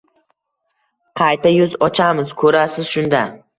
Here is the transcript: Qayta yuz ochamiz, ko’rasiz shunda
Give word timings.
Qayta 1.21 1.53
yuz 1.57 1.77
ochamiz, 1.89 2.35
ko’rasiz 2.43 2.93
shunda 2.97 3.25